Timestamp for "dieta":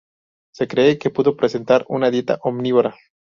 2.09-2.39